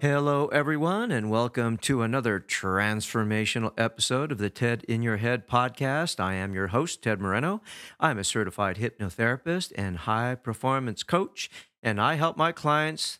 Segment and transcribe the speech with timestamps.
[0.00, 6.20] Hello, everyone, and welcome to another transformational episode of the TED in Your Head podcast.
[6.20, 7.62] I am your host, Ted Moreno.
[7.98, 11.50] I'm a certified hypnotherapist and high performance coach,
[11.82, 13.18] and I help my clients,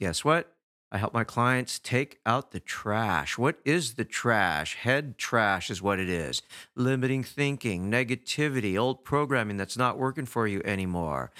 [0.00, 0.52] guess what?
[0.96, 3.36] I help my clients take out the trash.
[3.36, 4.76] What is the trash?
[4.76, 6.40] Head trash is what it is.
[6.74, 11.30] Limiting thinking, negativity, old programming that's not working for you anymore.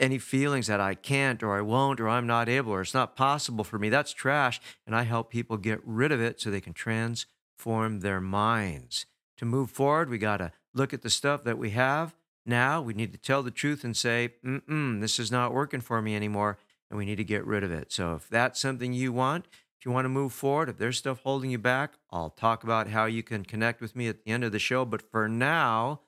[0.00, 3.14] Any feelings that I can't or I won't or I'm not able or it's not
[3.14, 4.60] possible for me, that's trash.
[4.84, 9.06] And I help people get rid of it so they can transform their minds.
[9.36, 12.16] To move forward, we got to look at the stuff that we have.
[12.44, 15.80] Now we need to tell the truth and say, mm mm, this is not working
[15.80, 16.58] for me anymore
[16.94, 17.90] and we need to get rid of it.
[17.90, 21.18] So if that's something you want, if you want to move forward, if there's stuff
[21.24, 24.44] holding you back, I'll talk about how you can connect with me at the end
[24.44, 24.84] of the show.
[24.84, 26.02] But for now,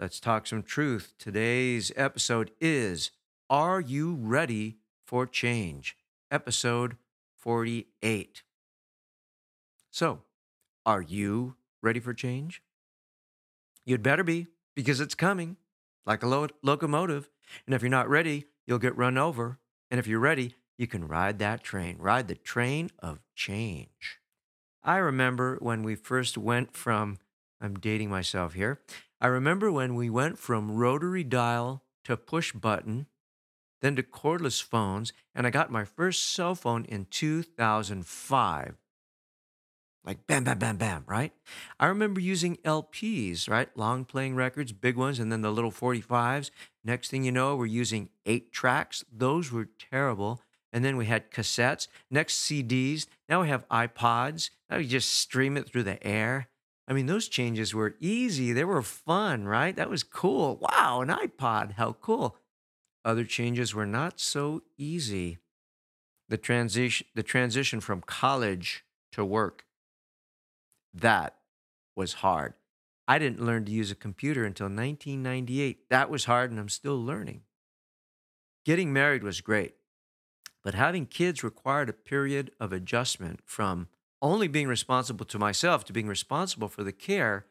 [0.00, 1.14] let's talk some truth.
[1.16, 3.12] Today's episode is
[3.48, 5.96] Are You Ready for Change?
[6.28, 6.96] Episode
[7.38, 8.42] 48.
[9.92, 10.22] So,
[10.84, 12.64] are you ready for change?
[13.84, 15.56] You'd better be because it's coming
[16.04, 17.30] like a lo- locomotive.
[17.64, 19.60] And if you're not ready, you'll get run over
[19.92, 24.20] and if you're ready, you can ride that train, ride the train of change.
[24.82, 27.18] I remember when we first went from,
[27.60, 28.80] I'm dating myself here.
[29.20, 33.04] I remember when we went from rotary dial to push button,
[33.82, 38.78] then to cordless phones, and I got my first cell phone in 2005
[40.04, 41.32] like bam, bam, bam, bam, right?
[41.78, 43.68] I remember using LPs, right?
[43.76, 46.50] Long playing records, big ones, and then the little 45s.
[46.84, 49.04] Next thing you know, we're using eight tracks.
[49.12, 50.40] Those were terrible.
[50.72, 53.06] And then we had cassettes, next CDs.
[53.28, 54.50] Now we have iPods.
[54.70, 56.48] Now we just stream it through the air.
[56.88, 58.52] I mean, those changes were easy.
[58.52, 59.76] They were fun, right?
[59.76, 60.56] That was cool.
[60.56, 61.72] Wow, an iPod.
[61.72, 62.36] How cool.
[63.04, 65.38] Other changes were not so easy.
[66.28, 69.66] The transition, the transition from college to work
[70.94, 71.36] that
[71.96, 72.54] was hard.
[73.08, 75.90] I didn't learn to use a computer until 1998.
[75.90, 77.42] That was hard, and I'm still learning.
[78.64, 79.74] Getting married was great,
[80.62, 83.88] but having kids required a period of adjustment from
[84.20, 87.46] only being responsible to myself to being responsible for the care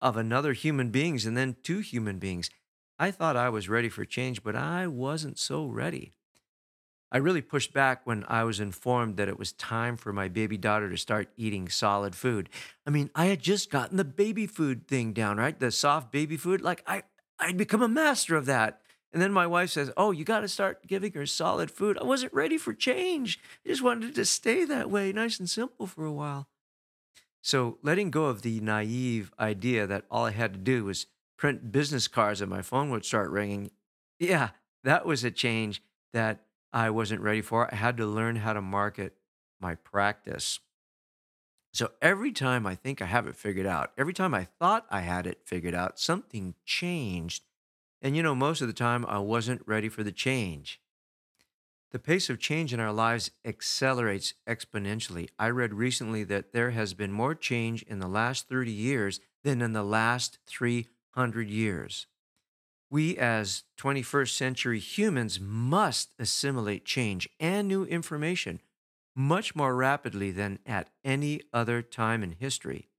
[0.00, 2.50] of another human beings and then two human beings.
[2.98, 6.12] I thought I was ready for change, but I wasn't so ready.
[7.12, 10.56] I really pushed back when I was informed that it was time for my baby
[10.56, 12.48] daughter to start eating solid food.
[12.86, 15.58] I mean, I had just gotten the baby food thing down, right?
[15.58, 16.62] The soft baby food.
[16.62, 17.02] Like I
[17.38, 18.80] I'd become a master of that.
[19.12, 22.04] And then my wife says, "Oh, you got to start giving her solid food." I
[22.04, 23.38] wasn't ready for change.
[23.64, 26.48] I just wanted to stay that way, nice and simple for a while.
[27.42, 31.06] So, letting go of the naive idea that all I had to do was
[31.36, 33.70] print business cards and my phone would start ringing.
[34.18, 34.50] Yeah,
[34.84, 35.82] that was a change
[36.14, 37.72] that I wasn't ready for.
[37.72, 39.14] I had to learn how to market
[39.60, 40.60] my practice.
[41.74, 45.00] So every time I think I have it figured out, every time I thought I
[45.00, 47.44] had it figured out, something changed.
[48.02, 50.80] And you know, most of the time I wasn't ready for the change.
[51.92, 55.28] The pace of change in our lives accelerates exponentially.
[55.38, 59.60] I read recently that there has been more change in the last 30 years than
[59.60, 62.06] in the last 300 years.
[62.92, 68.60] We, as 21st century humans, must assimilate change and new information
[69.16, 72.90] much more rapidly than at any other time in history.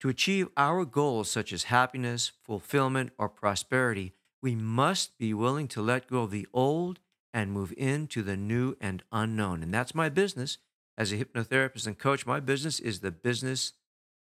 [0.00, 5.80] To achieve our goals, such as happiness, fulfillment, or prosperity, we must be willing to
[5.80, 6.98] let go of the old
[7.32, 9.62] and move into the new and unknown.
[9.62, 10.58] And that's my business.
[10.98, 13.74] As a hypnotherapist and coach, my business is the business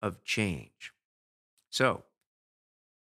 [0.01, 0.91] of change.
[1.69, 2.03] So,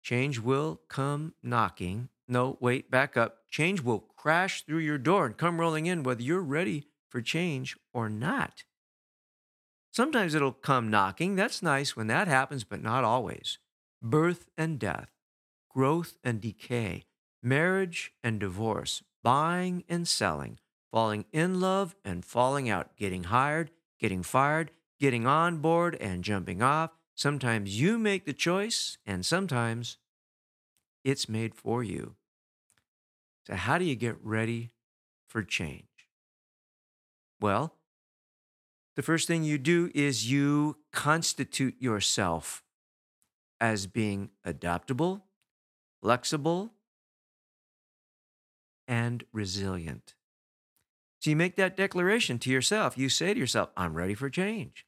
[0.09, 2.09] Change will come knocking.
[2.27, 3.47] No, wait, back up.
[3.47, 7.77] Change will crash through your door and come rolling in, whether you're ready for change
[7.93, 8.63] or not.
[9.91, 11.35] Sometimes it'll come knocking.
[11.35, 13.59] That's nice when that happens, but not always.
[14.01, 15.11] Birth and death,
[15.69, 17.03] growth and decay,
[17.43, 20.57] marriage and divorce, buying and selling,
[20.91, 23.69] falling in love and falling out, getting hired,
[23.99, 29.97] getting fired, getting on board and jumping off, Sometimes you make the choice, and sometimes
[31.03, 32.15] it's made for you.
[33.45, 34.69] So, how do you get ready
[35.27, 36.07] for change?
[37.41, 37.75] Well,
[38.95, 42.63] the first thing you do is you constitute yourself
[43.59, 45.25] as being adaptable,
[46.01, 46.71] flexible,
[48.87, 50.15] and resilient.
[51.19, 52.97] So you make that declaration to yourself.
[52.97, 54.85] You say to yourself, I'm ready for change.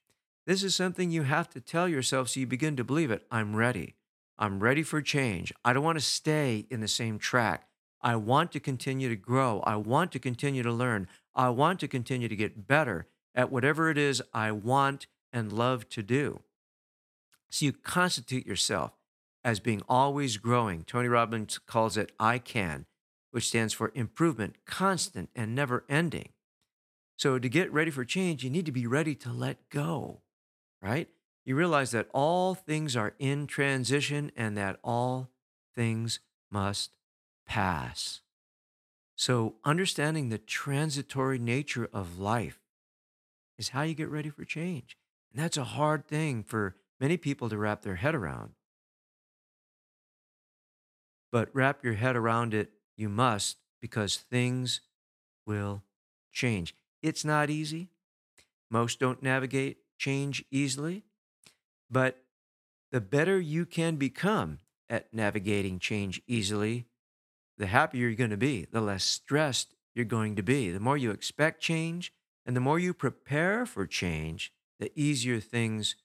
[0.51, 3.25] This is something you have to tell yourself so you begin to believe it.
[3.31, 3.95] I'm ready.
[4.38, 5.53] I'm ready for change.
[5.63, 7.69] I don't want to stay in the same track.
[8.01, 9.62] I want to continue to grow.
[9.62, 11.07] I want to continue to learn.
[11.33, 15.88] I want to continue to get better at whatever it is I want and love
[15.88, 16.42] to do.
[17.50, 18.92] So you constitute yourself
[19.45, 20.83] as being always growing.
[20.83, 22.88] Tony Robbins calls it I can,
[23.31, 26.33] which stands for improvement, constant and never ending.
[27.15, 30.24] So to get ready for change, you need to be ready to let go,
[30.81, 31.07] right?
[31.45, 35.30] You realize that all things are in transition and that all
[35.75, 36.19] things
[36.51, 36.92] must
[37.48, 38.22] pass.
[39.16, 42.60] So understanding the transitory nature of life
[43.57, 44.98] is how you get ready for change.
[45.33, 48.54] And that's a hard thing for many people to wrap their head around.
[51.31, 54.81] But wrap your head around it, you must, because things
[55.45, 55.83] will
[56.31, 56.75] change.
[57.01, 57.89] It's not easy.
[58.69, 61.03] Most don't navigate change easily,
[61.89, 62.24] but
[62.92, 64.57] the better you can become
[64.89, 66.88] at navigating change easily,
[67.59, 70.71] the happier you're going to be, the less stressed you're going to be.
[70.71, 72.12] The more you expect change
[72.48, 75.95] and the more you prepare for change, the easier things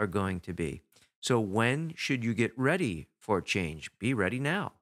[0.00, 0.82] are going to be.
[1.20, 3.88] So, when should you get ready for change?
[4.00, 4.72] Be ready now.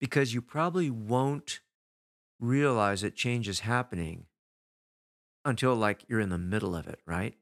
[0.00, 1.58] Because you probably won't
[2.38, 4.26] realize that change is happening
[5.44, 7.34] until like you're in the middle of it, right?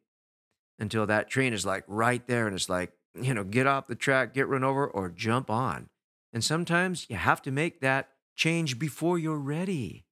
[0.79, 3.95] Until that train is like right there and it's like, you know, get off the
[3.95, 5.89] track, get run over, or jump on.
[6.33, 10.05] And sometimes you have to make that change before you're ready.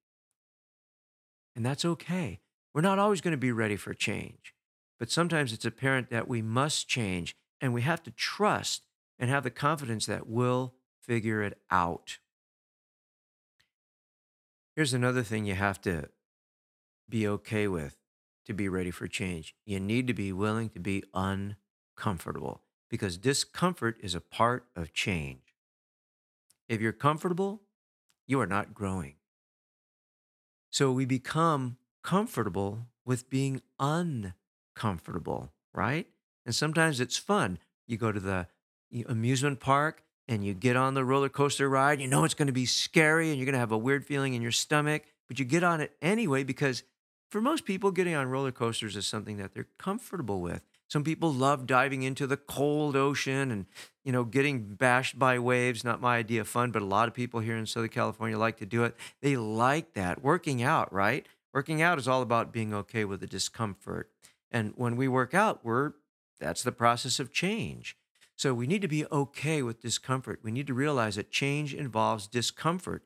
[1.55, 2.41] And that's okay.
[2.75, 4.55] We're not always going to be ready for change.
[4.99, 8.83] But sometimes it's apparent that we must change and we have to trust
[9.19, 12.19] and have the confidence that we'll figure it out.
[14.77, 16.09] Here's another thing you have to
[17.09, 17.97] be okay with
[18.47, 19.55] to be ready for change.
[19.67, 25.55] You need to be willing to be uncomfortable because discomfort is a part of change.
[26.69, 27.63] If you're comfortable,
[28.27, 29.15] you are not growing.
[30.71, 36.07] So we become comfortable with being uncomfortable right?
[36.45, 37.59] And sometimes it's fun.
[37.87, 38.49] You go to the
[39.09, 42.01] amusement park and you get on the roller coaster ride.
[42.01, 44.35] You know it's going to be scary and you're going to have a weird feeling
[44.35, 46.83] in your stomach, but you get on it anyway because
[47.29, 50.63] for most people, getting on roller coasters is something that they're comfortable with.
[50.89, 53.67] Some people love diving into the cold ocean and,
[54.05, 55.85] you know, getting bashed by waves.
[55.85, 58.57] Not my idea of fun, but a lot of people here in Southern California like
[58.59, 58.97] to do it.
[59.21, 60.23] They like that.
[60.23, 61.27] Working out, right?
[61.53, 64.11] Working out is all about being okay with the discomfort.
[64.51, 65.93] And when we work out, we're
[66.41, 67.97] that's the process of change.
[68.37, 70.41] So we need to be okay with discomfort.
[70.43, 73.03] We need to realize that change involves discomfort.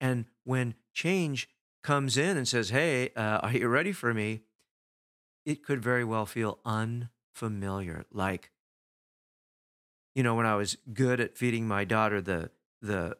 [0.00, 1.48] And when change
[1.82, 4.42] comes in and says, Hey, uh, are you ready for me?
[5.44, 8.04] It could very well feel unfamiliar.
[8.12, 8.50] Like,
[10.14, 13.16] you know, when I was good at feeding my daughter the, the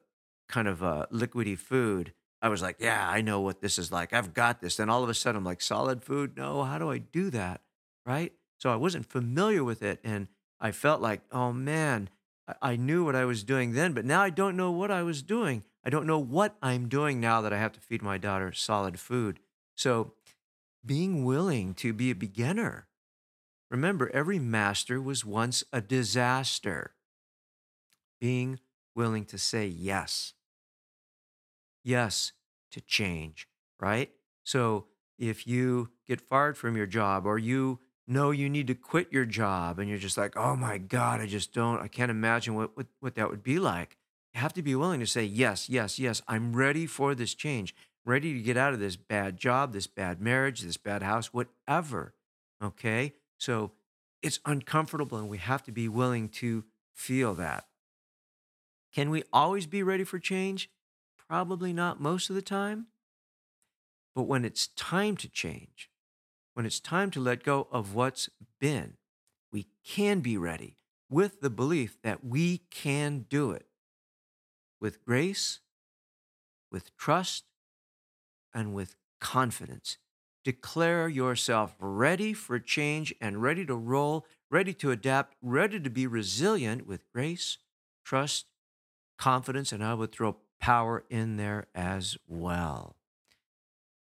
[0.49, 4.13] kind of uh, liquidy food, I was like, yeah, I know what this is like.
[4.13, 4.77] I've got this.
[4.77, 6.37] Then all of a sudden, I'm like, solid food?
[6.37, 7.61] No, how do I do that?
[8.05, 8.33] Right?
[8.59, 10.01] So I wasn't familiar with it.
[10.03, 10.29] And
[10.61, 12.11] I felt like, oh man,
[12.61, 15.23] I knew what I was doing then, but now I don't know what I was
[15.23, 15.63] doing.
[15.85, 18.99] I don't know what I'm doing now that I have to feed my daughter solid
[18.99, 19.41] food.
[19.75, 20.15] So
[20.85, 22.89] being willing to be a beginner.
[23.71, 26.95] Remember, every master was once a disaster.
[28.21, 28.61] Being
[28.95, 30.35] willing to say yes
[31.85, 32.33] yes
[32.71, 33.49] to change,
[33.81, 34.11] right?
[34.45, 34.87] So
[35.19, 39.25] if you get fired from your job or you know you need to quit your
[39.25, 42.77] job and you're just like, oh my God, I just don't, I can't imagine what,
[42.77, 43.97] what, what that would be like.
[44.35, 47.75] You have to be willing to say, yes, yes, yes, I'm ready for this change,
[48.05, 52.15] ready to get out of this bad job, this bad marriage, this bad house, whatever.
[52.63, 53.13] Okay?
[53.39, 53.73] So
[54.23, 57.67] it's uncomfortable and we have to be willing to feel that.
[58.93, 60.71] Can we always be ready for change?
[61.29, 62.87] Probably not most of the time.
[64.15, 65.89] But when it's time to change,
[66.55, 68.29] when it's time to let go of what's
[68.61, 68.95] been,
[69.53, 70.77] we can be ready
[71.11, 73.67] with the belief that we can do it
[74.81, 75.61] with grace,
[76.71, 77.45] with trust,
[78.53, 79.99] and with confidence.
[80.45, 86.07] Declare yourself ready for change and ready to roll, ready to adapt, ready to be
[86.07, 87.59] resilient with grace,
[88.05, 88.47] trust,
[89.19, 92.97] confidence, and I would throw power in there as well.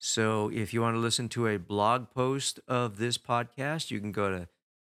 [0.02, 4.12] So if you want to listen to a blog post of this podcast, you can
[4.12, 4.48] go to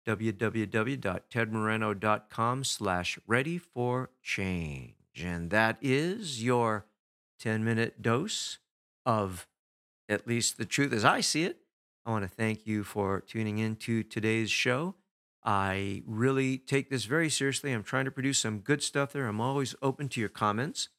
[0.07, 4.93] www.tedmoreno.com slash ready for change.
[5.19, 6.85] And that is your
[7.39, 8.59] 10 minute dose
[9.03, 9.47] of
[10.07, 11.57] at least the truth as I see it.
[12.05, 14.93] I want to thank you for tuning in to today's show.
[15.43, 17.71] I really take this very seriously.
[17.71, 19.25] I'm trying to produce some good stuff there.
[19.25, 20.89] I'm always open to your comments.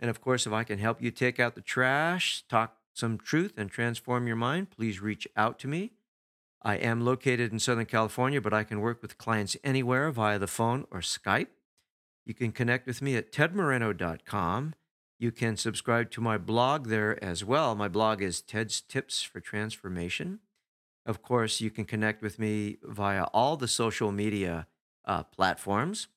[0.00, 3.54] And of course, if I can help you take out the trash, talk some truth,
[3.58, 5.92] and transform your mind, please reach out to me.
[6.62, 10.46] I am located in Southern California, but I can work with clients anywhere via the
[10.46, 11.48] phone or Skype.
[12.24, 14.74] You can connect with me at tedmoreno.com.
[15.18, 17.74] You can subscribe to my blog there as well.
[17.74, 20.40] My blog is Ted's Tips for Transformation.
[21.04, 24.66] Of course, you can connect with me via all the social media
[25.04, 26.08] uh, platforms.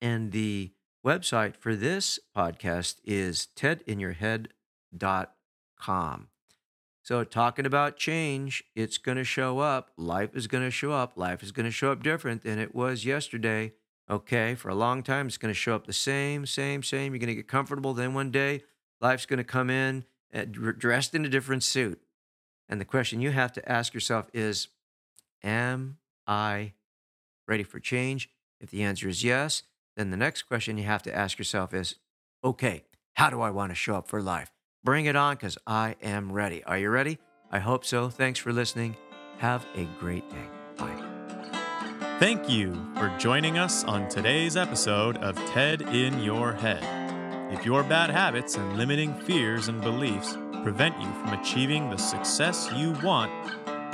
[0.00, 0.72] And the
[1.04, 5.26] website for this podcast is tedinyourhead.com.
[7.02, 9.90] So, talking about change, it's going to show up.
[9.98, 11.16] Life is going to show up.
[11.16, 13.74] Life is going to show up different than it was yesterday.
[14.08, 14.54] Okay.
[14.54, 17.12] For a long time, it's going to show up the same, same, same.
[17.12, 17.92] You're going to get comfortable.
[17.92, 18.62] Then one day,
[19.00, 20.04] life's going to come in
[20.34, 22.00] uh, dressed in a different suit.
[22.68, 24.68] And the question you have to ask yourself is
[25.42, 26.72] Am I
[27.46, 28.30] ready for change?
[28.60, 29.62] If the answer is yes,
[29.96, 31.96] then the next question you have to ask yourself is
[32.42, 34.53] Okay, how do I want to show up for life?
[34.84, 36.62] Bring it on because I am ready.
[36.64, 37.18] Are you ready?
[37.50, 38.10] I hope so.
[38.10, 38.96] Thanks for listening.
[39.38, 40.46] Have a great day.
[40.76, 41.14] Bye.
[42.18, 46.84] Thank you for joining us on today's episode of TED in Your Head.
[47.50, 52.70] If your bad habits and limiting fears and beliefs prevent you from achieving the success
[52.76, 53.32] you want,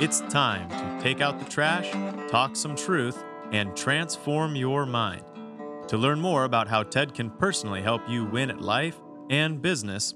[0.01, 1.89] it's time to take out the trash,
[2.29, 5.23] talk some truth, and transform your mind.
[5.87, 8.97] To learn more about how TED can personally help you win at life
[9.29, 10.15] and business,